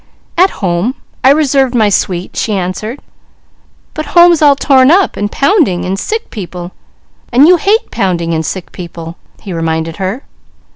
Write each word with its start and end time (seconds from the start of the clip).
"At 0.35 0.49
home. 0.65 0.95
I 1.23 1.29
reserved 1.29 1.75
my 1.75 1.89
suite!" 1.89 2.35
she 2.35 2.53
answered. 2.53 3.01
"But 3.93 4.07
home's 4.17 4.41
all 4.41 4.55
torn 4.55 4.89
up, 4.89 5.15
and 5.15 5.31
pounding 5.31 5.85
and 5.85 5.99
sick 5.99 6.31
people, 6.31 6.71
and 7.31 7.47
you 7.47 7.57
hate 7.57 7.91
pounding 7.91 8.33
and 8.33 8.43
sick 8.43 8.71
people," 8.71 9.15
he 9.43 9.53
reminded 9.53 9.97
her. 9.97 10.23